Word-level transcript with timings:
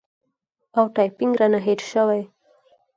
او 0.77 0.85
ټایپینګ 0.95 1.33
رانه 1.39 1.59
هېر 1.65 1.79
شوی 1.91 2.21